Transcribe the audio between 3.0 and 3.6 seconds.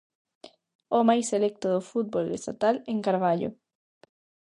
Carballo.